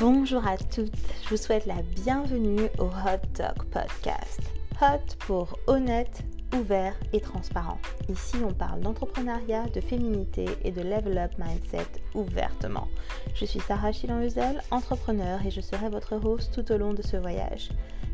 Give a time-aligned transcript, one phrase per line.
[0.00, 4.40] Bonjour à toutes, je vous souhaite la bienvenue au Hot Talk Podcast.
[4.80, 6.22] Hot pour honnête,
[6.56, 7.78] ouvert et transparent.
[8.08, 12.88] Ici, on parle d'entrepreneuriat, de féminité et de level up mindset ouvertement.
[13.34, 17.18] Je suis Sarah Chilan-Huzel, entrepreneur et je serai votre host tout au long de ce
[17.18, 17.68] voyage.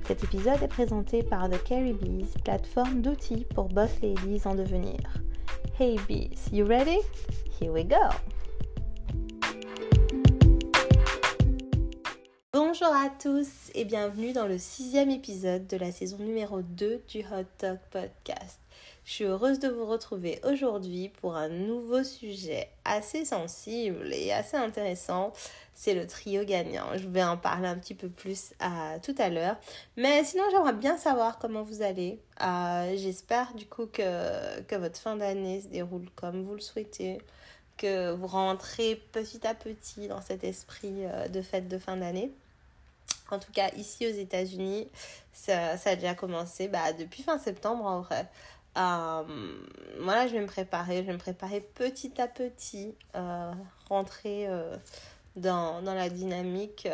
[0.05, 4.99] Cet épisode est présenté par The Carrie Bees, plateforme d'outils pour boss ladies en devenir.
[5.79, 6.99] Hey bees, you ready?
[7.61, 7.97] Here we go!
[12.55, 17.19] Bonjour à tous et bienvenue dans le sixième épisode de la saison numéro 2 du
[17.19, 18.59] Hot Talk Podcast.
[19.05, 24.57] Je suis heureuse de vous retrouver aujourd'hui pour un nouveau sujet assez sensible et assez
[24.57, 25.35] intéressant.
[25.75, 26.87] C'est le trio gagnant.
[26.97, 28.55] Je vais en parler un petit peu plus
[29.03, 29.59] tout à l'heure.
[29.99, 32.19] Mais sinon, j'aimerais bien savoir comment vous allez.
[32.43, 37.19] Euh, j'espère du coup que votre fin d'année se déroule comme vous le souhaitez
[37.79, 42.31] que vous rentrez petit à petit dans cet esprit euh, de fête de fin d'année.
[43.31, 44.89] En tout cas, ici aux États-Unis,
[45.33, 48.27] ça, a déjà commencé bah, depuis fin septembre en vrai.
[48.77, 49.23] Euh,
[50.01, 53.53] voilà, je vais me préparer, je vais me préparer petit à petit, euh,
[53.89, 54.77] rentrer euh,
[55.37, 56.89] dans, dans, la dynamique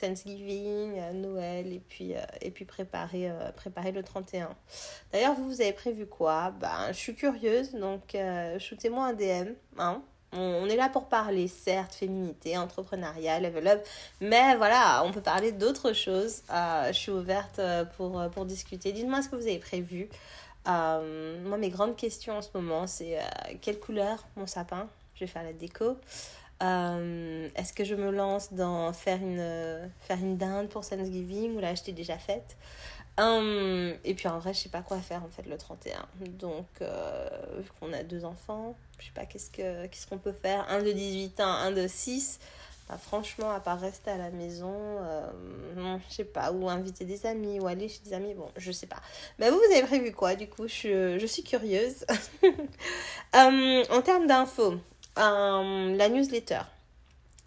[0.00, 4.50] Thanksgiving, Noël et puis, et puis préparer, préparer le 31.
[5.12, 6.50] D'ailleurs, vous, vous avez prévu quoi?
[6.50, 8.16] Bah, Je suis curieuse, donc
[8.58, 9.52] shootez-moi un DM.
[9.78, 13.86] Hein on est là pour parler, certes, féminité, entrepreneuriat, level up,
[14.20, 16.42] mais voilà, on peut parler d'autres choses.
[16.52, 18.92] Euh, je suis ouverte euh, pour, euh, pour discuter.
[18.92, 20.08] Dites-moi ce que vous avez prévu.
[20.66, 23.18] moi, mes grandes questions en ce moment, c'est
[23.62, 24.88] quelle couleur mon sapin?
[25.14, 25.96] Je vais faire la déco.
[26.60, 31.92] Est-ce que je me lance dans faire une, faire une dinde pour Thanksgiving ou l'acheter
[31.92, 32.56] déjà faite?
[33.18, 36.06] Et puis en vrai, je sais pas quoi faire en fait le 31.
[36.38, 40.66] Donc, vu qu'on a deux enfants, je sais pas qu'est-ce que qu'est-ce qu'on peut faire.
[40.68, 42.38] Un de 18 ans un de 6
[42.88, 45.30] bah, franchement à part rester à la maison euh,
[45.76, 46.52] non je sais pas.
[46.52, 49.00] Ou inviter des amis ou aller chez des amis bon je sais pas.
[49.38, 50.66] Mais vous vous avez prévu quoi du coup?
[50.66, 52.06] Je, je suis curieuse.
[52.44, 54.74] Euh, en termes d'infos
[55.18, 56.60] euh, la newsletter.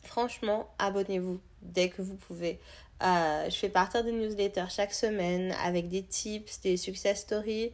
[0.03, 2.59] Franchement abonnez-vous dès que vous pouvez
[3.03, 7.71] euh, je fais partir des newsletters chaque semaine avec des tips, des success stories.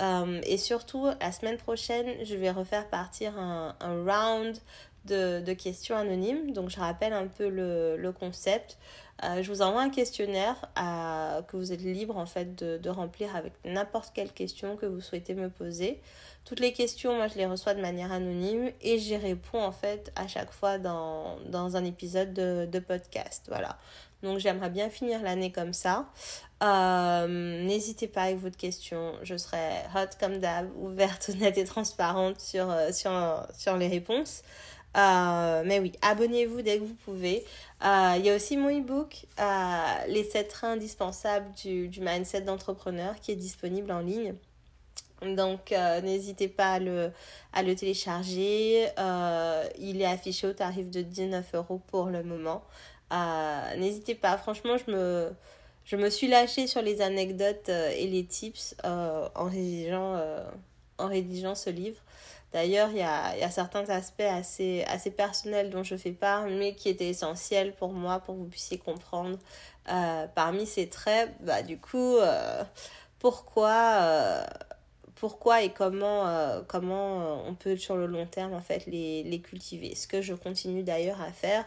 [0.00, 4.56] Euh, et surtout, la semaine prochaine, je vais refaire partir un, un round
[5.08, 6.52] de, questions anonymes.
[6.52, 8.78] Donc, je rappelle un peu le, concept.
[9.24, 13.34] Euh, je vous envoie un questionnaire à, que vous êtes libre en fait de, remplir
[13.34, 16.00] avec n'importe quelle question que vous souhaitez me poser.
[16.44, 20.12] Toutes les questions, moi, je les reçois de manière anonyme et j'y réponds en fait
[20.16, 23.46] à chaque fois dans, un épisode de, de podcast.
[23.48, 23.78] Voilà.
[24.22, 26.08] Donc j'aimerais bien finir l'année comme ça.
[26.62, 29.14] Euh, N'hésitez pas avec votre question.
[29.22, 32.90] Je serai hot comme d'hab, ouverte, honnête et transparente sur, euh,
[33.78, 34.42] les réponses.
[34.96, 37.44] Euh, mais oui, abonnez-vous dès que vous pouvez.
[37.82, 39.26] Il y a aussi mon e-book,
[40.08, 44.34] Les 7 trains indispensables du, du mindset d'entrepreneur qui est disponible en ligne.
[45.22, 48.88] Donc n'hésitez pas à le, télécharger.
[49.78, 52.64] Il est affiché au tarif de 19 euros pour le moment.
[53.10, 55.32] N'hésitez pas, franchement, je me,
[55.88, 60.44] je me suis lâchée sur les anecdotes euh, et les tips euh, en, rédigeant, euh,
[60.98, 61.98] en rédigeant ce livre.
[62.52, 66.44] D'ailleurs, il y a, y a, certains aspects assez, assez personnels dont je fais part,
[66.46, 69.38] mais qui étaient essentiels pour moi, pour que vous puissiez comprendre.
[70.34, 72.16] Parmi ces traits, bah, du coup,
[73.18, 74.44] pourquoi,
[75.14, 79.94] pourquoi et comment, comment on peut, sur le long terme, en fait, les, les cultiver.
[79.94, 81.66] Ce que je continue d'ailleurs à faire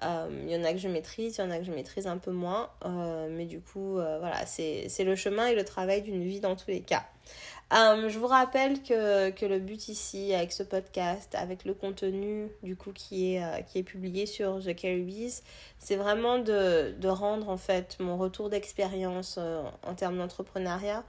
[0.00, 2.06] il euh, y en a que je maîtrise, il y en a que je maîtrise
[2.06, 2.70] un peu moins.
[2.84, 6.54] Euh, mais du coup, euh, voilà, c'est le chemin et le travail d'une vie dans
[6.54, 7.04] tous les cas.
[7.70, 12.76] Je vous rappelle que, que le but ici, avec ce podcast, avec le contenu du
[12.76, 15.42] coup qui est, qui est publié sur The Caribbees,
[15.78, 21.04] c'est vraiment de, de rendre en fait mon retour d'expérience en termes d'entrepreneuriat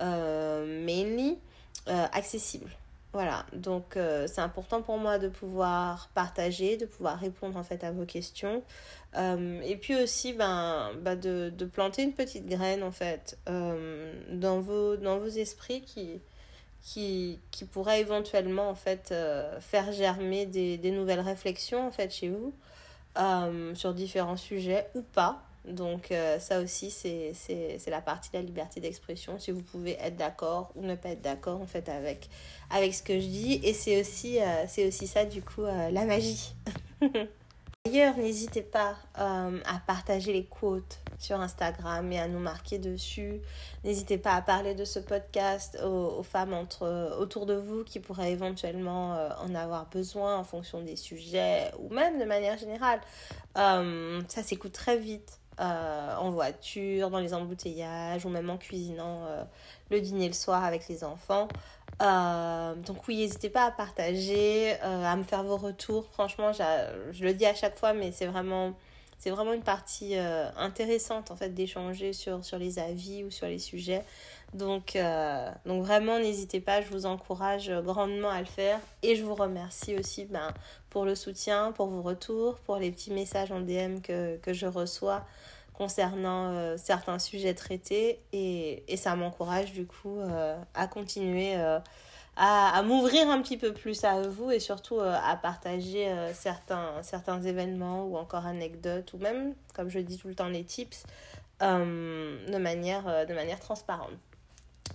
[0.00, 1.38] mainly
[1.86, 2.70] accessible.
[3.12, 7.84] Voilà, donc euh, c'est important pour moi de pouvoir partager, de pouvoir répondre en fait
[7.84, 8.62] à vos questions.
[9.18, 14.60] Euh, et puis aussi ben, ben de, planter une petite graine en fait euh, dans,
[14.60, 16.22] vos, dans vos esprits qui,
[16.80, 19.14] qui, qui pourrait éventuellement en fait
[19.60, 22.54] faire germer des, des nouvelles réflexions en fait chez vous
[23.74, 25.42] sur différents sujets ou pas.
[25.64, 30.16] Donc euh, ça aussi, c'est la partie de la liberté d'expression, si vous pouvez être
[30.16, 32.28] d'accord ou ne pas être d'accord en fait avec,
[32.70, 33.60] avec ce que je dis.
[33.62, 36.54] Et c'est aussi, euh, aussi ça du coup euh, la magie.
[37.84, 39.50] D'ailleurs, n'hésitez pas à
[39.88, 43.40] partager les quotes sur Instagram et à nous marquer dessus.
[43.82, 48.30] N'hésitez pas à parler de ce podcast aux, femmes entre, autour de vous qui pourraient
[48.30, 53.00] éventuellement en avoir besoin en fonction des sujets ou même de manière générale.
[53.56, 55.41] Ça s'écoute très vite.
[55.62, 59.26] Euh, en voiture, dans les embouteillages ou même en cuisinant
[59.90, 61.48] le dîner le soir avec les enfants.
[62.00, 66.06] donc oui, n'hésitez pas à partager, à me faire vos retours.
[66.12, 68.74] Franchement, je le dis à chaque fois, mais c'est vraiment
[69.52, 74.04] une partie euh, intéressante en fait d'échanger sur les avis ou sur les sujets.
[74.52, 78.78] Donc, euh, donc vraiment, n'hésitez pas, je vous encourage grandement à le faire.
[79.02, 80.52] Et je vous remercie aussi ben,
[80.90, 85.24] pour le soutien, pour vos retours, pour les petits messages en DM que, je reçois
[85.74, 88.20] concernant euh, certains sujets traités.
[88.32, 90.18] Et, ça m'encourage du coup
[90.74, 91.56] à continuer
[92.36, 97.02] à, m'ouvrir un petit peu plus à vous et surtout euh, à partager euh, certains,
[97.02, 101.04] certains événements ou encore anecdotes ou même, comme je dis tout le temps, les tips
[101.62, 104.10] euh, de, manière, de manière transparente.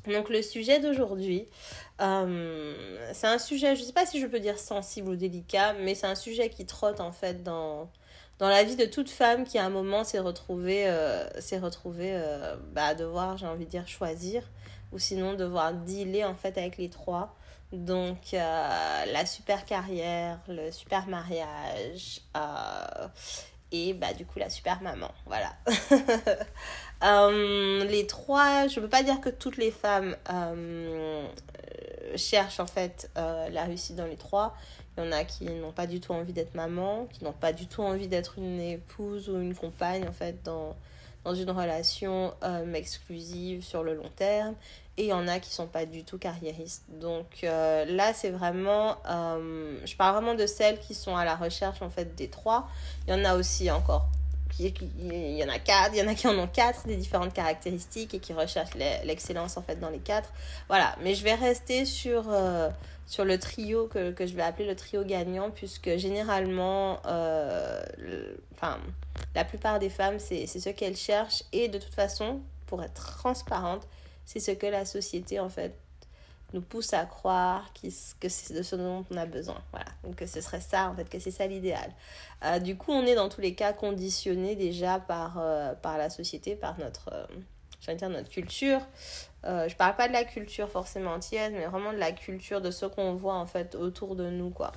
[0.07, 1.47] Donc le sujet d'aujourd'hui,
[1.99, 5.95] c'est un sujet, je ne sais pas si je peux dire sensible ou délicat, mais
[5.95, 7.89] c'est un sujet qui trotte en fait dans,
[8.39, 10.91] dans la vie de toute femme qui à un moment s'est retrouvée,
[11.39, 12.21] s'est retrouvée
[12.73, 14.43] bah, à devoir, j'ai envie de dire, choisir
[14.91, 17.35] ou sinon devoir dealer en fait avec les trois.
[17.71, 23.07] Donc euh, la super carrière, le super mariage euh,
[23.71, 25.53] et bah du coup la super maman, voilà.
[27.03, 30.15] Euh, les trois, je ne peux pas dire que toutes les femmes
[32.15, 34.55] cherchent en fait la réussite dans les trois.
[34.97, 37.53] Il y en a qui n'ont pas du tout envie d'être maman, qui n'ont pas
[37.53, 40.75] du tout envie d'être une épouse ou une compagne en fait dans,
[41.23, 42.33] dans une relation
[42.73, 44.55] exclusive sur le long terme
[44.97, 46.83] et il y en a qui sont pas du tout carriéristes.
[46.89, 51.35] Donc euh, là, c'est vraiment, euh, je parle vraiment de celles qui sont à la
[51.35, 52.67] recherche en fait des trois.
[53.07, 54.07] Il y en a aussi encore,
[54.59, 57.33] il y en a quatre, il y en a qui en ont quatre, des différentes
[57.33, 60.31] caractéristiques et qui recherchent l'excellence en fait dans les quatre.
[60.67, 62.69] Voilà, mais je vais rester sur euh,
[63.05, 66.99] sur le trio que, que, je vais appeler le trio gagnant puisque généralement,
[68.53, 68.79] enfin,
[69.35, 73.87] la plupart des femmes c'est ce qu'elles cherchent et de toute façon, pour être transparente
[74.27, 75.73] c'est ce que la société, en fait,
[76.53, 79.61] nous pousse à croire que c'est de ce dont on a besoin.
[79.71, 79.87] Voilà.
[80.03, 81.91] Donc que ce serait ça, en fait, que c'est ça l'idéal.
[82.43, 86.09] Euh, du coup, on est dans tous les cas conditionné déjà par, euh, par la
[86.09, 88.81] société, par notre, euh, dire notre culture.
[89.43, 92.85] je parle pas de la culture forcément entière, mais vraiment de la culture de ce
[92.85, 94.73] qu'on voit en fait autour de nous, quoi.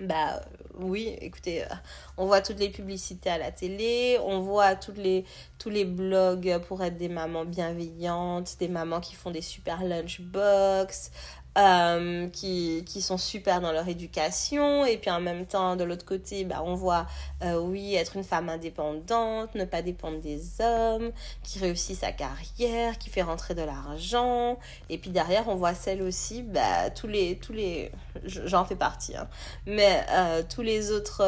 [0.00, 0.42] Bah
[0.74, 1.74] oui, écoutez, euh,
[2.18, 5.24] on voit toutes les publicités à la télé, on voit toutes les,
[5.58, 11.10] tous les blogs pour être des mamans bienveillantes, des mamans qui font des super lunchbox,
[11.56, 14.84] euh, qui, qui, sont super dans leur éducation.
[14.84, 17.06] Et puis en même temps, de l'autre côté, bah, on voit,
[17.42, 21.12] euh, oui, être une femme indépendante, ne pas dépendre des hommes,
[21.42, 24.58] qui réussit sa carrière, qui fait rentrer de l'argent.
[24.90, 27.90] Et puis derrière, on voit celle aussi, bah, tous les, tous les,
[28.24, 29.28] j'en fais partie, hein,
[29.64, 31.22] mais euh, tous les autres,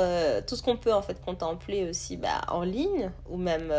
[0.46, 3.72] tout ce qu'on peut en fait contempler aussi bah, en ligne, ou même,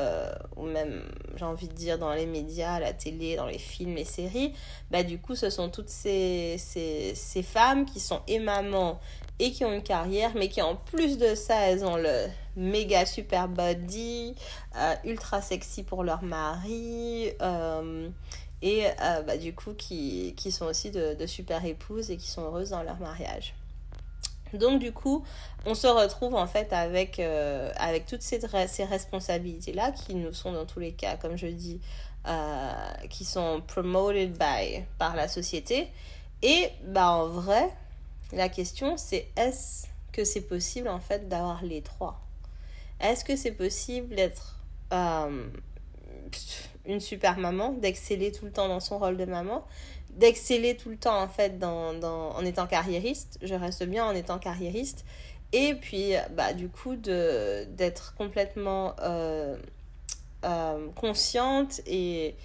[0.55, 1.03] ou même
[1.35, 4.53] j'ai envie de dire, dans les médias, la télé, dans les films, les séries,
[4.89, 8.39] bah, du coup, ce sont toutes ces ces, femmes qui sont et
[9.39, 12.27] et qui ont une carrière, mais qui en plus de ça, elles ont le
[12.59, 14.35] méga super body,
[14.75, 18.09] euh, ultra sexy pour leur mari, euh,
[18.61, 22.27] et euh, bah, du coup qui, qui sont aussi de, de, super épouses et qui
[22.27, 23.55] sont heureuses dans leur mariage.
[24.53, 25.23] Donc du coup,
[25.65, 30.65] on se retrouve en fait avec, avec toutes ces, ces responsabilités-là qui nous sont dans
[30.65, 31.79] tous les cas, comme je dis,
[33.11, 35.91] qui sont promoted by, par la société
[36.41, 37.69] et bah en vrai,
[38.33, 42.19] la question c'est est-ce que c'est possible en fait d'avoir les trois?
[42.99, 44.57] Est-ce que c'est possible d'être
[44.91, 45.47] euh,
[46.85, 49.65] une super maman, d'exceller tout le temps dans son rôle de maman,
[50.11, 54.15] d'exceller tout le temps en fait dans, dans, en étant carriériste, je reste bien en
[54.15, 55.05] étant carriériste,
[55.53, 59.57] et puis bah du coup d'être complètement euh,
[60.45, 62.35] euh, consciente et,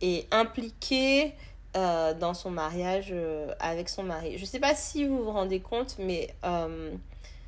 [0.00, 1.34] et impliquée
[1.76, 4.36] euh, dans son mariage euh, avec son mari.
[4.36, 6.92] Je ne sais pas si vous vous rendez compte, mais euh,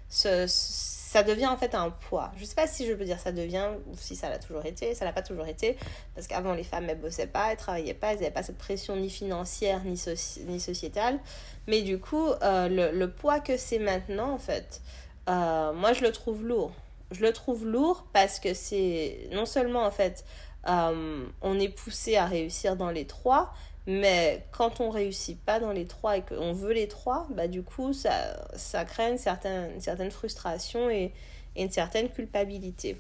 [0.08, 2.32] ça devient en fait un poids.
[2.36, 4.66] Je ne sais pas si je peux dire ça devient ou si ça l'a toujours
[4.66, 4.96] été.
[4.96, 5.76] Ça l'a pas toujours été
[6.16, 8.96] parce qu'avant les femmes elles bossaient pas, elles travaillaient pas, elles n'avaient pas cette pression
[8.96, 10.02] ni financière ni,
[10.46, 11.20] ni sociétale.
[11.68, 14.80] Mais du coup, le, le, poids que c'est maintenant en fait,
[15.28, 16.72] moi je le trouve lourd.
[17.12, 20.24] Je le trouve lourd parce que c'est non seulement en fait
[20.66, 23.52] on est poussé à réussir dans les trois,
[23.86, 27.62] mais quand on réussit pas dans les trois et qu'on veut les trois, bah du
[27.62, 31.12] coup, ça, ça crée une certaine, une certaine frustration et,
[31.54, 32.96] et, une certaine culpabilité.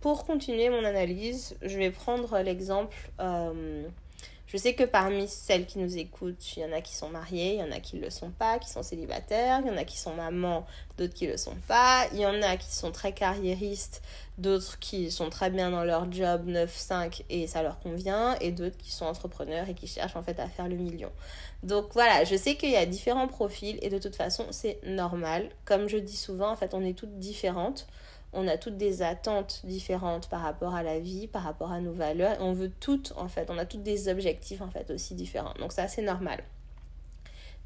[0.00, 2.96] pour continuer mon analyse, je vais prendre l'exemple
[4.48, 7.54] je sais que parmi celles qui nous écoutent, il y en a qui sont mariées,
[7.54, 9.76] il y en a qui ne le sont pas, qui sont célibataires, il y en
[9.76, 12.74] a qui sont mamans, d'autres qui ne le sont pas, il y en a qui
[12.74, 14.00] sont très carriéristes,
[14.38, 18.78] d'autres qui sont très bien dans leur job 9-5 et ça leur convient, et d'autres
[18.78, 21.12] qui sont entrepreneurs et qui cherchent en fait à faire le million.
[21.62, 25.50] Donc voilà, je sais qu'il y a différents profils et de toute façon c'est normal.
[25.66, 27.86] Comme je dis souvent, en fait on est toutes différentes
[28.32, 31.92] on a toutes des attentes différentes par rapport à la vie, par rapport à nos
[31.92, 32.36] valeurs.
[32.40, 35.54] On veut toutes, en fait, on a toutes des objectifs, en fait, aussi différents.
[35.58, 36.42] Donc ça, c'est normal.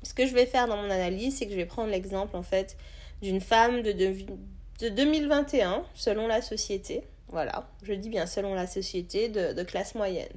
[0.02, 2.42] Ce que je vais faire dans mon analyse, c'est que je vais prendre l'exemple, en
[2.42, 2.76] fait,
[3.22, 7.04] d'une femme de, de, 2021, selon la société.
[7.28, 10.32] Voilà, je dis bien selon la société de, de classe moyenne.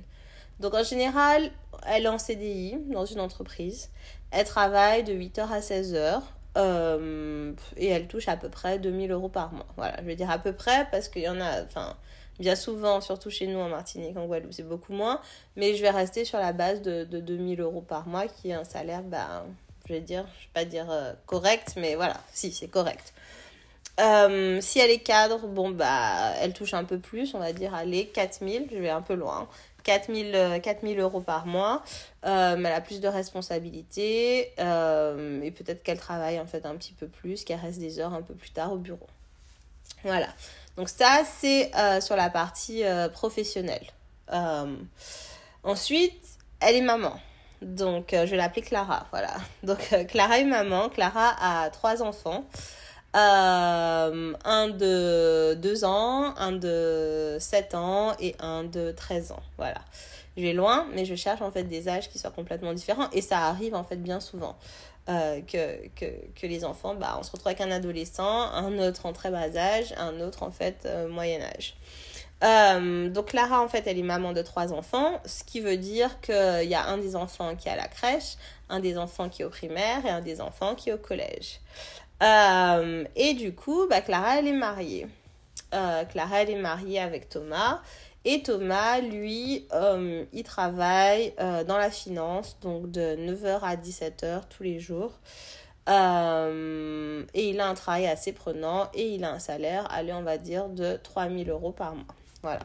[0.59, 1.51] Donc en général,
[1.85, 3.89] elle est en CDI dans une entreprise.
[4.31, 6.21] Elle travaille de 8h à 16h.
[6.57, 9.67] Euh, et elle touche à peu près 2000 euros par mois.
[9.75, 11.95] Voilà, je vais dire à peu près parce qu'il y en a, enfin,
[12.39, 15.19] bien souvent, surtout chez nous en Martinique, en Guadeloupe, c'est beaucoup moins.
[15.55, 18.53] Mais je vais rester sur la base de, de 2000 euros par mois qui est
[18.53, 19.45] un salaire, bah,
[19.87, 23.13] je vais dire, je vais pas dire euh, correct, mais voilà, si, c'est correct.
[23.99, 27.73] Euh, si elle est cadre, bon, bah, elle touche un peu plus, on va dire,
[27.73, 29.47] allez, 4000, je vais un peu loin.
[29.85, 31.81] 4000, 4000 euh, euros par mois.
[32.25, 36.93] Euh, elle a plus de responsabilités euh, et peut-être qu'elle travaille en fait un petit
[36.93, 39.07] peu plus, qu'elle reste des heures un peu plus tard au bureau.
[40.03, 40.27] Voilà.
[40.75, 43.85] Donc ça, c'est sur la partie professionnelle.
[45.63, 46.27] ensuite,
[46.59, 47.17] elle est maman.
[47.61, 49.07] Donc, je vais l'appeler Clara.
[49.11, 49.33] Voilà.
[49.63, 50.89] Donc, Clara est maman.
[50.89, 52.43] Clara a trois enfants.
[53.15, 59.43] Euh, un de 2 ans, un de 7 ans et un de 13 ans.
[59.57, 59.79] Voilà.
[60.35, 63.21] Je vais loin, mais je cherche en fait des âges qui soient complètement différents et
[63.21, 64.57] ça arrive en fait bien souvent.
[65.07, 69.13] Euh, que, que, les enfants, bah, on se retrouve avec un adolescent, un autre en
[69.13, 71.75] très bas âge, un autre en fait euh, moyen âge.
[73.13, 76.67] donc Clara, en fait, elle est maman de trois enfants, ce qui veut dire qu'il
[76.67, 78.35] y a un des enfants qui est à la crèche,
[78.67, 81.59] un des enfants qui est au primaire et un des enfants qui est au collège.
[82.23, 85.07] Euh, et du coup, bah, Clara, elle est mariée.
[85.73, 87.81] Euh, Clara, elle est mariée avec Thomas.
[88.23, 94.63] Et Thomas, lui, euh, il travaille dans la finance, donc de 9h à 17h tous
[94.63, 95.13] les jours.
[95.87, 95.91] et
[97.49, 100.69] il a un travail assez prenant et il a un salaire, allez, on va dire,
[100.69, 102.05] de 3000 euros par mois.
[102.41, 102.61] Voilà.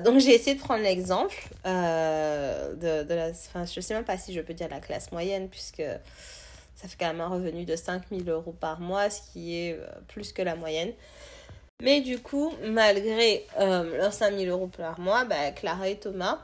[0.00, 3.30] donc j'ai essayé de prendre l'exemple de, de la...
[3.30, 5.82] Enfin, je sais même pas si je peux dire la classe moyenne, puisque
[6.84, 9.86] ça fait quand même un revenu de 5000 euros par mois, ce qui est euh,
[10.06, 10.92] plus que la moyenne.
[11.82, 16.40] Mais du coup, malgré euh, leurs 5000 euros par mois, bah, Clara et Thomas,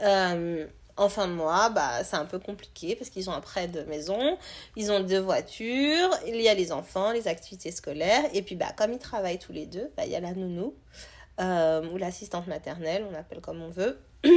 [0.00, 0.64] euh,
[0.96, 3.82] en fin de mois, bah, c'est un peu compliqué parce qu'ils ont un prêt de
[3.82, 4.38] maison,
[4.76, 8.72] ils ont deux voitures, il y a les enfants, les activités scolaires, et puis bah,
[8.76, 10.72] comme ils travaillent tous les deux, bah, il y a la nounou
[11.40, 13.98] ou l'assistante maternelle, on appelle comme on veut.
[14.24, 14.28] il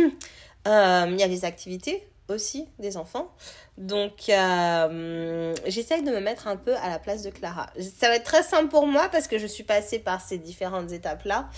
[0.66, 3.32] y a les activités aussi des enfants.
[3.78, 7.68] Donc, euh, j'essaye de me mettre un peu à la place de Clara.
[7.80, 10.92] Ça va être très simple pour moi parce que je suis passée par ces différentes
[10.92, 11.50] étapes-là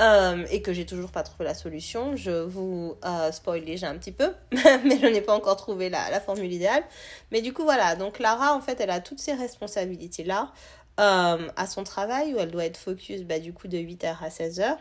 [0.00, 2.16] euh, et que j'ai toujours pas trouvé la solution.
[2.16, 6.10] Je vous euh, spoil déjà un petit peu, mais je n'ai pas encore trouvé la,
[6.10, 6.84] la, formule idéale.
[7.30, 7.96] Mais du coup, voilà.
[7.96, 10.52] Donc, Clara, en fait, elle a toutes ces responsabilités-là
[11.00, 14.76] à son travail où elle doit être focus, bah, du coup, de 8h à 16h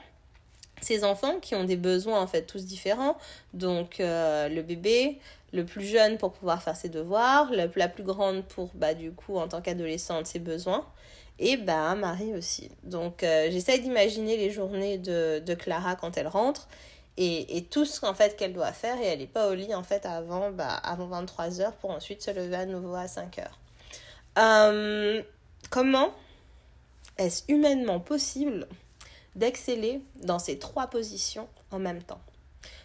[0.81, 3.17] ces enfants qui ont des besoins en fait tous différents.
[3.53, 5.19] Donc euh, le bébé,
[5.53, 9.37] le plus jeune pour pouvoir faire ses devoirs, la, plus grande pour bah du coup
[9.37, 10.85] en tant qu'adolescente ses besoins
[11.39, 12.69] et bah Marie aussi.
[12.83, 16.67] Donc euh, j'essaye d'imaginer les journées de, de, Clara quand elle rentre
[17.17, 19.73] et, et tout ce qu'en fait qu'elle doit faire et elle n'est pas au lit
[19.73, 23.39] en fait avant bah, avant 23 heures pour ensuite se lever à nouveau à 5
[23.39, 23.59] heures.
[24.37, 25.23] Euh,
[25.69, 26.11] comment
[27.17, 28.67] est-ce humainement possible
[29.37, 32.19] d'exceller dans ces trois positions en même temps.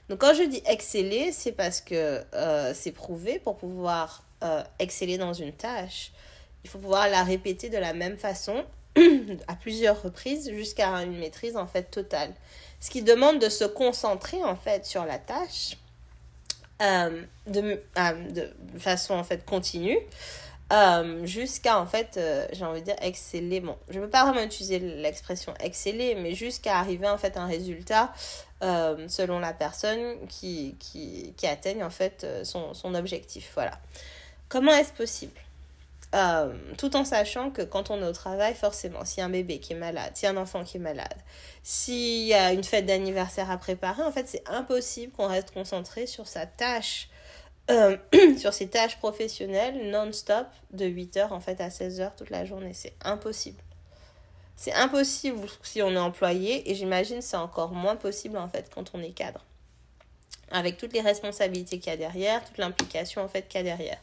[0.09, 5.18] Donc quand je dis exceller, c'est parce que euh, c'est prouvé pour pouvoir euh, exceller
[5.18, 6.12] dans une tâche.
[6.64, 8.64] Il faut pouvoir la répéter de la même façon
[9.49, 12.32] à plusieurs reprises jusqu'à une maîtrise en fait totale.
[12.80, 15.76] Ce qui demande de se concentrer en fait sur la tâche
[16.82, 17.80] euh, de,
[18.32, 19.99] de, façon en fait continue
[20.73, 23.61] euh, jusqu'à en fait, euh, j'ai envie de dire exceller.
[23.61, 27.43] Bon, je ne peux pas vraiment utiliser l'expression exceller, mais jusqu'à arriver en fait à
[27.43, 28.12] un résultat
[28.62, 33.50] euh, selon la personne qui, qui, qui atteigne en fait son, son objectif.
[33.55, 33.79] Voilà.
[34.49, 35.38] Comment est-ce possible?
[36.76, 39.61] Tout en sachant que quand on est au travail, forcément, s'il y a un bébé
[39.61, 41.17] qui est malade, s'il y a un enfant qui est malade,
[41.62, 46.07] s'il y a une fête d'anniversaire à préparer, en fait, c'est impossible qu'on reste concentré
[46.07, 47.09] sur sa tâche
[47.73, 47.97] euh,
[48.38, 52.75] sur ses tâches professionnelles non-stop de 8h en fait à 16h toute la journée.
[52.75, 53.62] C'est impossible.
[54.57, 58.93] C'est impossible si on est employé et j'imagine c'est encore moins possible en fait quand
[58.95, 59.45] on est cadre.
[60.50, 63.64] Avec toutes les responsabilités qu'il y a derrière, toute l'implication en fait qu'il y a
[63.64, 63.99] derrière.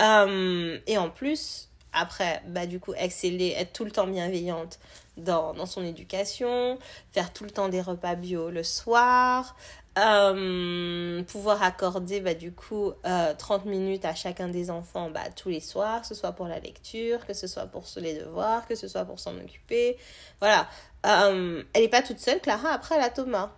[0.00, 4.78] Euh, et en plus, après, bah, du coup, exceller, être tout le temps bienveillante
[5.16, 6.78] dans, dans son éducation,
[7.12, 9.56] faire tout le temps des repas bio le soir,
[9.98, 15.48] euh, pouvoir accorder bah, du coup euh, 30 minutes à chacun des enfants bah, tous
[15.48, 18.74] les soirs, que ce soit pour la lecture, que ce soit pour les devoirs, que
[18.74, 19.96] ce soit pour s'en occuper.
[20.40, 20.68] Voilà.
[21.06, 23.52] Euh, elle n'est pas toute seule, Clara, après elle a Thomas.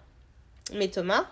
[0.75, 1.26] Mais Thomas,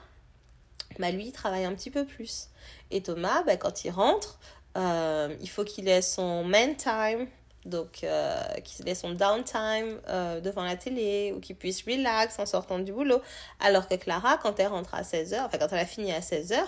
[0.99, 2.49] bah, lui, il travaille un petit peu plus.
[2.91, 4.39] Et Thomas, bah, quand il rentre,
[4.77, 7.27] euh, il faut qu'il ait son man time,
[7.67, 12.47] donc euh, qu'il ait son downtime euh, devant la télé ou qu'il puisse relax en
[12.47, 13.21] sortant du boulot.
[13.61, 16.59] Alors que Clara, quand elle rentre à 16h, enfin quand elle a fini à 16h,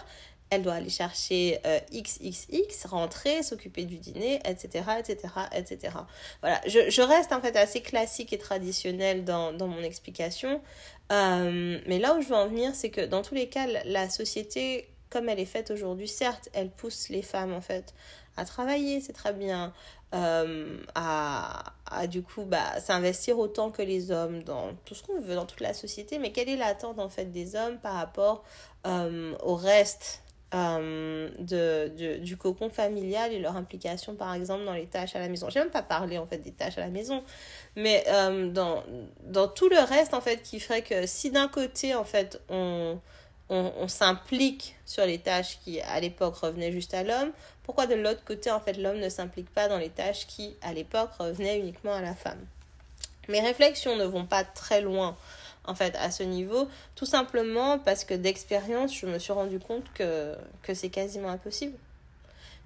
[0.50, 1.60] elle doit aller chercher
[1.92, 5.92] XXX, rentrer, s'occuper du dîner, etc., etc., etc.
[6.40, 10.62] Voilà, je, je, reste en fait assez classique et traditionnelle dans, dans mon explication.
[11.10, 14.88] mais là où je veux en venir, c'est que dans tous les cas, la société
[15.10, 17.94] comme elle est faite aujourd'hui, certes, elle pousse les femmes en fait
[18.36, 19.72] à travailler, c'est très bien,
[20.14, 21.74] euh, à,
[22.08, 25.60] du coup bah, s'investir autant que les hommes dans tout ce qu'on veut, dans toute
[25.60, 28.44] la société, mais quelle est l'attente en fait des hommes par rapport
[28.86, 30.22] euh, au reste
[30.54, 31.28] euh,
[32.20, 35.50] du cocon familial et leur implication par exemple dans les tâches à la maison?
[35.50, 37.24] J'ai même pas parlé en fait des tâches à la maison,
[37.76, 38.04] mais
[38.52, 38.84] dans,
[39.24, 42.98] dans tout le reste en fait qui ferait que si d'un côté en fait on
[43.50, 48.24] on, s'implique sur les tâches qui à l'époque revenaient juste à l'homme, pourquoi de l'autre
[48.24, 51.94] côté en fait l'homme ne s'implique pas dans les tâches qui à l'époque revenaient uniquement
[51.94, 52.40] à la femme?
[53.28, 55.16] Mes réflexions ne vont pas très loin
[55.64, 59.84] en fait à ce niveau, tout simplement parce que d'expérience je me suis rendu compte
[59.94, 60.34] que,
[60.72, 61.76] c'est quasiment impossible.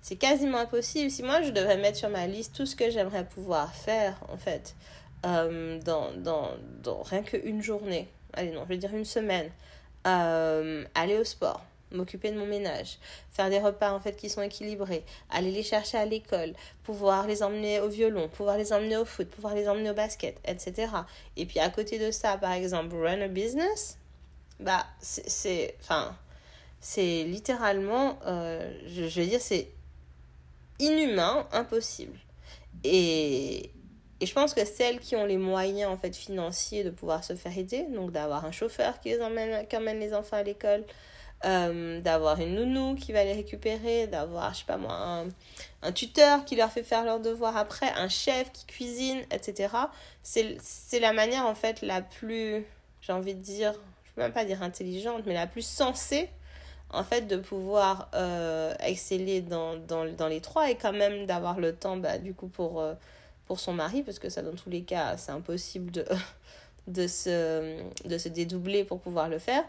[0.03, 1.11] C'est quasiment impossible.
[1.11, 4.37] Si moi je devais mettre sur ma liste tout ce que j'aimerais pouvoir faire en
[4.37, 4.75] fait
[5.27, 6.51] euh, dans, dans,
[6.83, 9.51] dans rien qu'une journée, allez non, je vais dire une semaine,
[10.06, 12.99] euh, aller au sport, m'occuper de mon ménage,
[13.30, 16.54] faire des repas en fait qui sont équilibrés, aller les chercher à l'école,
[16.85, 20.38] pouvoir les emmener au violon, pouvoir les emmener au foot, pouvoir les emmener au basket,
[20.44, 20.88] etc.
[21.37, 23.99] Et puis à côté de ça, par exemple, run a business,
[24.60, 26.17] bah c'est, enfin,
[26.80, 29.69] c'est littéralement, euh, je, je veux dire, c'est
[30.78, 32.19] inhumain, impossible.
[32.84, 33.71] Et,
[34.23, 37.35] et je pense que celles qui ont les moyens en fait financiers de pouvoir se
[37.35, 40.85] faire aider, donc d'avoir un chauffeur qui les emmène, qui emmène les enfants à l'école,
[41.45, 45.25] euh, d'avoir une nounou qui va les récupérer, d'avoir, je sais pas moi,
[45.82, 49.75] un, tuteur qui leur fait faire leurs devoirs après, un chef qui cuisine, etc.
[50.23, 52.65] C'est la manière en fait la plus,
[53.00, 53.73] j'ai envie de dire,
[54.04, 56.30] je peux même pas dire intelligente, mais la plus sensée
[56.91, 61.58] en fait de pouvoir euh, exceller dans, dans, dans, les trois et quand même d'avoir
[61.58, 62.80] le temps bah, du coup pour...
[62.80, 62.95] Euh,
[63.52, 66.06] pour son mari, parce que ça, dans tous les cas, c'est impossible de,
[66.86, 69.62] de, se, de se dédoubler pour pouvoir le faire.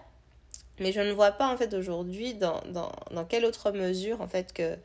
[0.79, 4.27] Mais je ne vois pas, en fait, aujourd'hui, dans, dans, dans quelle autre mesure, en
[4.29, 4.77] fait, que,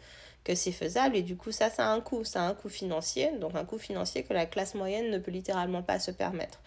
[0.43, 1.15] que c'est faisable.
[1.15, 2.25] Et du coup, ça, ça a un coût.
[2.25, 3.31] Ça a un coût financier.
[3.39, 6.59] Donc, un coût financier que la classe moyenne ne peut littéralement pas se permettre.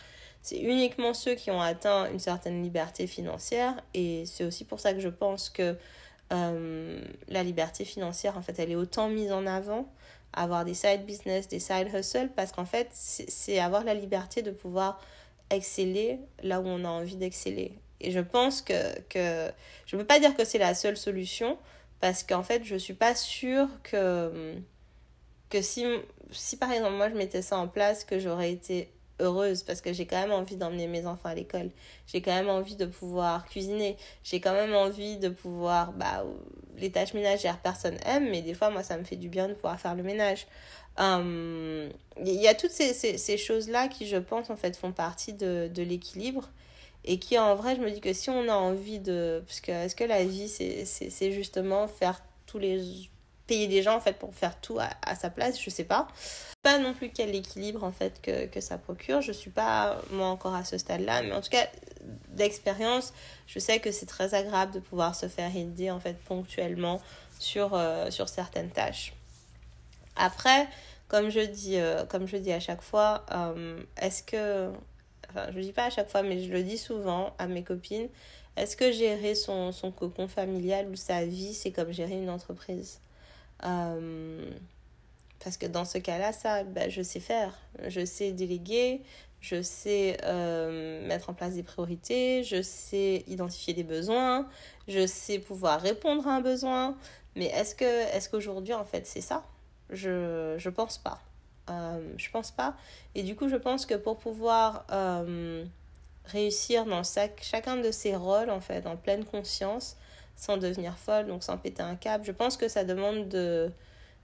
[0.41, 3.75] C'est uniquement ceux qui ont atteint une certaine liberté financière.
[3.93, 5.75] Et c'est aussi pour ça que je pense que
[6.31, 9.85] euh, la liberté financière, en fait, elle est autant mise en avant
[10.33, 14.51] avoir des side business, des side hustle, parce qu'en fait, c'est avoir la liberté de
[14.51, 15.01] pouvoir
[15.49, 17.73] exceller là où on a envie d'exceller.
[17.99, 19.51] Et je pense que, que
[19.85, 21.57] je ne peux pas dire que c'est la seule solution,
[21.99, 24.55] parce qu'en fait, je ne suis pas sûre que,
[25.49, 25.85] que si,
[26.31, 28.91] si par exemple moi je mettais ça en place, que j'aurais été
[29.21, 31.69] heureuse parce que j'ai quand même envie d'emmener mes enfants à l'école.
[32.07, 33.95] J'ai quand même envie de pouvoir cuisiner.
[34.23, 35.93] J'ai quand même envie de pouvoir...
[35.93, 36.25] Bah,
[36.77, 39.53] les tâches ménagères, personne aime, mais des fois, moi, ça me fait du bien de
[39.53, 40.47] pouvoir faire le ménage.
[40.97, 45.33] Il y a toutes ces, ces, ces choses-là qui, je pense, en fait, font partie
[45.33, 46.49] de, de l'équilibre.
[47.03, 49.43] Et qui, en vrai, je me dis que si on a envie de...
[49.45, 52.79] Parce que est-ce que la vie, c'est justement faire tous les
[53.51, 56.07] payer des gens en fait pour faire tout à, sa place, je sais pas.
[56.63, 60.27] Pas non plus quel équilibre en fait que, que ça procure, je suis pas moi
[60.27, 61.67] encore à ce stade-là, mais en tout cas
[62.29, 63.13] d'expérience,
[63.47, 67.01] je sais que c'est très agréable de pouvoir se faire aider en fait ponctuellement
[67.39, 69.11] sur, euh, sur certaines tâches.
[70.15, 70.69] Après,
[71.09, 74.71] comme je dis, euh, comme je dis à chaque fois, euh, est-ce que,
[75.29, 78.07] enfin je dis pas à chaque fois, mais je le dis souvent à mes copines,
[78.55, 83.01] est-ce que gérer son, son cocon familial ou sa vie, c'est comme gérer une entreprise?
[83.63, 84.51] Euh,
[85.43, 87.57] parce que dans ce cas-là, ça, bah, je sais faire.
[87.87, 89.01] Je sais déléguer,
[89.39, 94.47] je sais euh, mettre en place des priorités, je sais identifier des besoins,
[94.87, 96.97] je sais pouvoir répondre à un besoin.
[97.35, 99.43] Mais est-ce que est-ce qu'aujourd'hui, en fait, c'est ça?
[99.89, 101.21] Je je pense pas.
[101.69, 102.75] Euh, je pense pas.
[103.15, 104.85] Et du coup, je pense que pour pouvoir
[106.25, 107.01] réussir dans
[107.41, 109.97] chacun de ces rôles, en fait, en pleine conscience,
[110.41, 113.71] sans devenir folle, donc sans péter un câble, je pense que ça demande de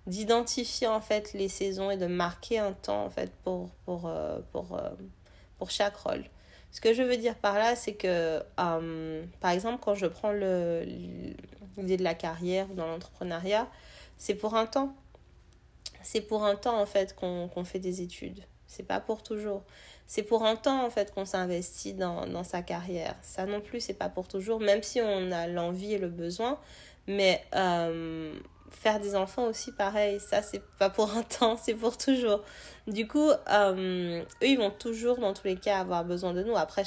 [0.08, 4.40] d'identifier en fait les saisons et de marquer un temps en fait pour pour euh,
[4.52, 4.80] pour,
[5.60, 6.24] pour chaque rôle.
[6.72, 11.98] Ce que je veux dire par là, c'est que, par exemple, quand je prends l'idée
[11.98, 13.68] de la carrière ou dans l'entrepreneuriat,
[14.18, 14.96] c'est pour un temps
[16.04, 18.42] c'est pour un temps en fait qu'on fait des études.
[18.68, 19.64] C'est pas pour toujours.
[20.06, 23.16] C'est pour un temps en fait qu'on s'investit dans, dans, sa carrière.
[23.22, 26.60] Ça non plus, c'est pas pour toujours, même si on a l'envie et le besoin.
[27.08, 28.34] Mais euh,
[28.70, 32.44] faire des enfants aussi, pareil, ça c'est pas pour un temps, c'est pour toujours.
[32.88, 36.56] Du coup, euh, eux, ils vont toujours dans tous les cas avoir besoin de nous.
[36.56, 36.84] Après,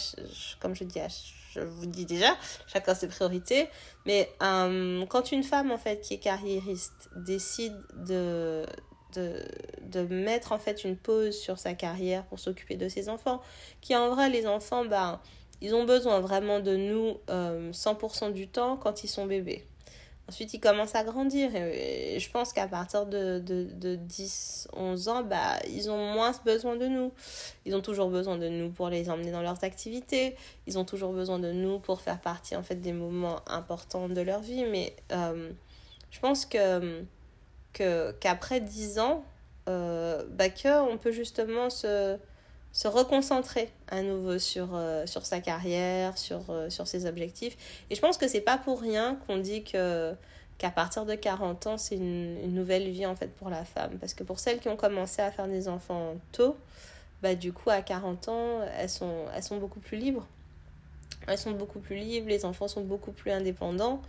[0.60, 1.00] comme je dis,
[1.52, 3.68] je vous dis déjà, chacun ses priorités.
[4.06, 8.64] Mais euh, quand une femme en fait qui est carriériste décide de
[9.12, 9.42] de,
[9.82, 13.40] de, mettre en fait une pause sur sa carrière pour s'occuper de ses enfants.
[13.80, 15.20] Qui en vrai, les enfants, bah,
[15.60, 19.66] ils ont besoin vraiment de nous 100% euh, du temps quand ils sont bébés.
[20.30, 25.08] Ensuite, ils commencent à grandir et, je pense qu'à partir de, de, de, 10, 11
[25.08, 27.10] ans, bah, ils ont moins besoin de nous.
[27.66, 30.36] Ils ont toujours besoin de nous pour les emmener dans leurs activités.
[30.68, 34.20] Ils ont toujours besoin de nous pour faire partie en fait des moments importants de
[34.20, 34.64] leur vie.
[34.66, 35.50] Mais euh,
[36.12, 37.02] je pense que
[37.72, 39.24] qu'après 10 ans,
[39.68, 40.46] euh, bah
[40.88, 42.16] on peut justement se,
[42.72, 47.56] se reconcentrer à nouveau sur, euh, sur sa carrière, sur, euh, sur ses objectifs.
[47.90, 50.14] Et je pense que c'est pas pour rien qu'on dit que
[50.58, 53.96] qu'à partir de 40 ans, c'est une, une, nouvelle vie en fait pour la femme.
[53.98, 56.54] Parce que pour celles qui ont commencé à faire des enfants tôt,
[57.22, 60.26] bah du coup à 40 ans, elles sont, elles sont beaucoup plus libres.
[61.26, 64.02] Elles sont beaucoup plus libres, les enfants sont beaucoup plus indépendants.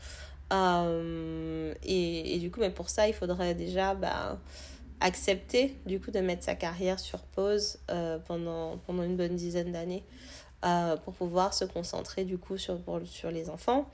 [0.51, 4.37] Euh, et, du coup, mais pour ça, il faudrait déjà bah,
[4.99, 9.71] accepter du coup de mettre sa carrière sur pause euh, pendant, pendant une bonne dizaine
[9.71, 10.03] d'années
[10.65, 13.89] euh, pour pouvoir se concentrer du coup sur, sur les enfants.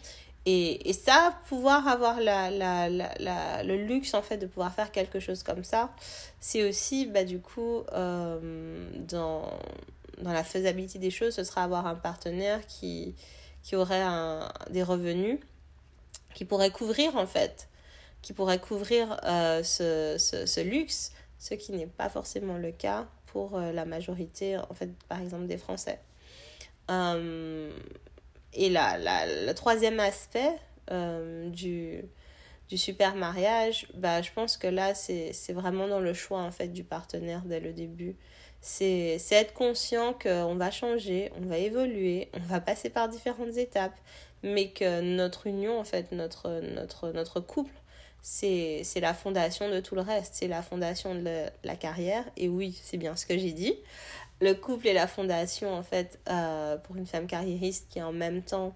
[0.45, 4.91] Et, et ça, pouvoir avoir la, la, la, le luxe en fait de pouvoir faire
[4.93, 5.93] quelque chose comme ça,
[6.39, 9.43] c'est aussi bah, du coup dans,
[10.21, 13.13] dans la faisabilité des choses, ce sera avoir un partenaire qui,
[13.61, 14.05] qui aurait
[14.69, 15.39] des revenus
[16.37, 17.67] qui pourrait couvrir en fait,
[18.21, 23.57] qui pourrait couvrir euh, ce, ce, luxe, ce qui n'est pas forcément le cas pour
[23.57, 25.99] euh, la majorité, en fait, par exemple, des Français.
[26.91, 27.71] Euh,
[28.53, 30.53] et là, le troisième aspect
[31.47, 32.03] du,
[32.69, 36.67] du super mariage, bah, je pense que là, c'est vraiment dans le choix en fait
[36.67, 38.15] du partenaire dès le début.
[38.61, 43.97] C'est être conscient qu'on va changer, on va évoluer, on va passer par différentes étapes
[44.53, 47.73] mais que notre union, en fait, notre, notre, notre couple,
[48.21, 52.25] c'est la fondation de tout le reste, c'est la fondation de la carrière.
[52.35, 53.75] Et oui, c'est bien ce que j'ai dit.
[54.41, 58.43] Le couple est la fondation, en fait, euh, pour une femme carriériste qui, en même
[58.43, 58.75] temps,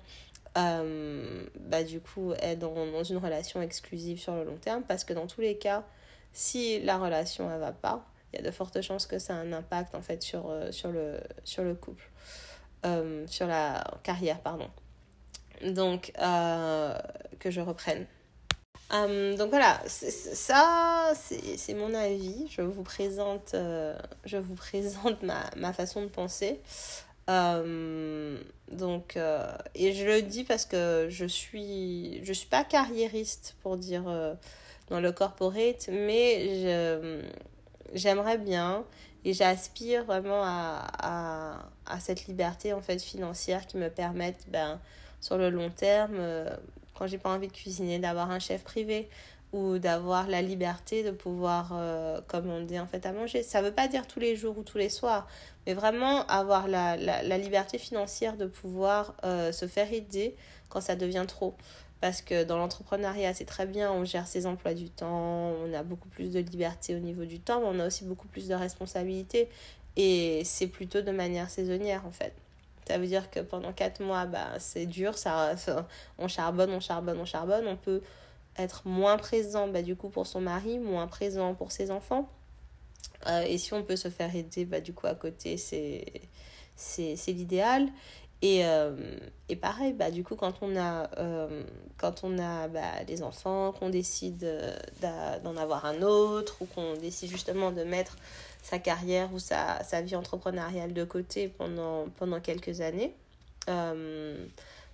[0.57, 4.83] euh, bah, du coup, est dans, dans, une relation exclusive sur le long terme.
[4.87, 5.83] Parce que dans tous les cas,
[6.33, 9.37] si la relation ne va pas, il y a de fortes chances que ça ait
[9.37, 12.09] un impact, en fait, sur, euh, sur, le, sur le couple.
[13.27, 14.69] sur la carrière, pardon
[15.63, 16.97] donc euh,
[17.39, 18.05] que je reprenne.
[18.93, 22.47] Euh, donc voilà, ça c'est mon avis.
[22.49, 26.59] Je vous présente, euh, je vous présente ma, ma, façon de penser.
[27.27, 29.17] donc,
[29.75, 34.03] et je le dis parce que je suis, je suis pas carriériste pour dire
[34.89, 37.23] dans le corporate, mais
[37.93, 38.85] j'aimerais bien
[39.23, 44.79] et j'aspire vraiment à, à, à, cette liberté en fait financière qui me permette ben,
[45.21, 46.49] sur le long terme, euh,
[46.95, 49.07] quand j'ai pas envie de cuisiner, d'avoir un chef privé
[49.53, 53.43] ou d'avoir la liberté de pouvoir euh, commander en fait à manger.
[53.43, 55.27] Ça veut pas dire tous les jours ou tous les soirs,
[55.65, 60.35] mais vraiment avoir la, la, la liberté financière de pouvoir euh, se faire aider
[60.69, 61.55] quand ça devient trop.
[61.99, 65.83] Parce que dans l'entrepreneuriat, c'est très bien, on gère ses emplois du temps, on a
[65.83, 68.55] beaucoup plus de liberté au niveau du temps, mais on a aussi beaucoup plus de
[68.55, 69.49] responsabilités.
[69.97, 72.33] Et c'est plutôt de manière saisonnière en fait.
[72.91, 75.55] Ça veut dire que pendant 4 mois, bah, c'est dur, ça,
[76.17, 77.65] on charbonne, on charbonne, on charbonne.
[77.65, 78.01] On peut
[78.57, 82.27] être moins présent bah, du coup pour son mari, moins présent pour ses enfants.
[83.27, 86.03] Euh, et si on peut se faire aider bah, du coup à côté, c'est,
[87.27, 87.87] l'idéal.
[88.41, 89.15] Et, euh,
[89.47, 91.63] et pareil, du coup, quand on a, euh,
[91.95, 92.67] quand on a
[93.05, 94.45] des enfants, qu'on décide
[95.01, 98.17] d'en avoir un autre, ou qu'on décide justement de mettre
[98.61, 103.15] sa carrière ou sa, sa vie entrepreneuriale de côté pendant, pendant quelques années,
[103.69, 104.45] euh,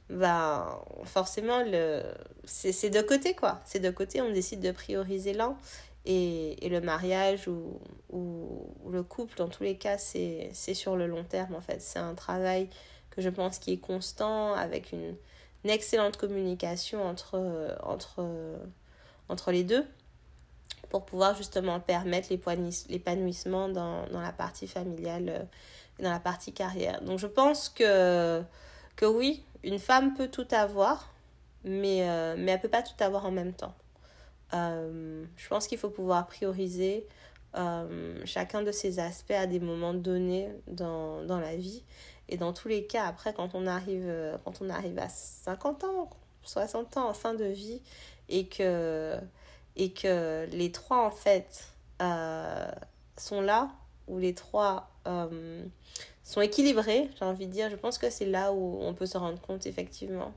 [0.09, 2.01] bah, forcément, le...
[2.45, 3.59] c'est de côté, quoi.
[3.65, 5.57] C'est de côté, on décide de prioriser l'un.
[6.05, 11.05] Et, et le mariage ou, ou, le couple, dans tous les cas, c'est sur le
[11.05, 11.81] long terme en fait.
[11.81, 12.69] C'est un travail
[13.09, 15.17] que je pense qui est constant avec une,
[15.65, 18.25] une excellente communication entre, entre,
[19.27, 19.85] entre les deux
[20.89, 25.47] pour pouvoir justement permettre l'épanouissement dans, la partie familiale
[25.99, 27.01] et dans la partie carrière.
[27.01, 28.41] Donc je pense que,
[28.95, 31.13] que oui, une femme peut tout avoir,
[31.63, 33.75] mais, euh, mais elle ne peut pas tout avoir en même temps.
[34.53, 37.05] Euh, je pense qu'il faut pouvoir prioriser
[37.55, 41.83] euh, chacun de ces aspects à des moments donnés dans, dans, la vie.
[42.29, 44.09] Et dans tous les cas, après, quand on arrive,
[44.43, 46.09] quand on arrive à 50 ans,
[46.43, 47.81] 60 ans en fin de vie,
[48.29, 49.17] et que,
[49.77, 51.69] et que les trois, en fait,
[53.17, 53.69] sont là,
[54.07, 54.91] ou les trois
[56.23, 59.17] sont équilibrés, j'ai envie de dire, je pense que c'est là où on peut se
[59.17, 60.33] rendre compte, effectivement,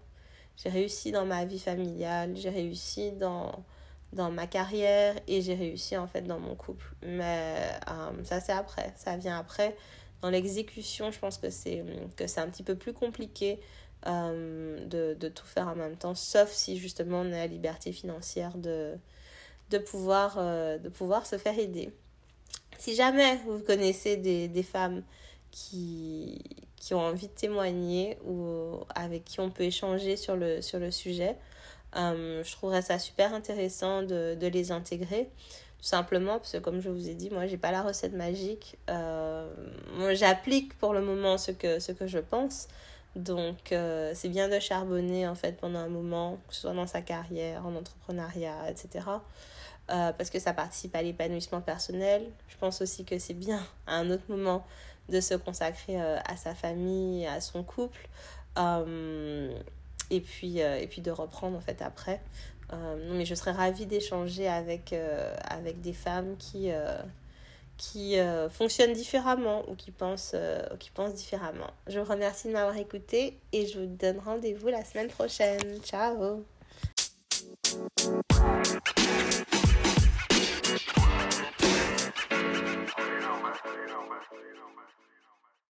[0.57, 3.65] j'ai réussi dans ma vie familiale, j'ai réussi dans,
[4.13, 6.95] dans ma carrière et j'ai réussi en fait dans mon couple.
[7.03, 7.57] Mais
[7.89, 9.77] euh, ça c'est après, ça vient après.
[10.23, 11.83] Dans l'exécution, je pense que c'est
[12.17, 13.59] que c'est un petit peu plus compliqué
[14.07, 17.93] euh, de, de, tout faire en même temps, sauf si justement on a la liberté
[17.93, 18.97] financière de,
[19.71, 21.93] de, pouvoir, euh, de pouvoir se faire aider.
[22.79, 25.03] Si jamais vous connaissez des, des femmes
[25.51, 26.43] qui,
[26.77, 30.91] qui ont envie de témoigner ou avec qui on peut échanger sur le, sur le
[30.91, 31.37] sujet.
[31.97, 35.29] Euh, je trouverais ça super intéressant de, de, les intégrer.
[35.79, 38.79] Tout simplement parce que comme je vous ai dit, moi j'ai pas la recette magique.
[38.89, 39.49] Euh,
[40.13, 42.69] j'applique pour le moment ce que, ce que je pense.
[43.17, 46.87] Donc euh, c'est bien de charbonner en fait pendant un moment, que ce soit dans
[46.87, 49.05] sa carrière, en entrepreneuriat, etc.
[49.91, 52.23] parce que ça participe à l'épanouissement personnel.
[52.49, 54.65] Je pense aussi que c'est bien à un autre moment
[55.11, 58.09] de se consacrer euh, à sa famille, à son couple.
[58.59, 59.53] Euh,
[60.11, 62.21] et, puis, euh, et puis de reprendre en fait après.
[63.13, 64.95] mais je serais ravie d'échanger avec,
[65.43, 66.71] avec des femmes qui,
[67.77, 68.17] qui
[68.51, 70.37] fonctionnent différemment ou qui pensent,
[70.79, 71.71] qui pensent différemment.
[71.89, 75.81] Je vous remercie de m'avoir écouté et je vous donne rendez-vous la semaine prochaine.
[75.83, 76.45] Ciao
[80.87, 85.10] 我爱你我愿意我愿意我愿意我愿意我愿意我愿意我愿意我愿意我愿意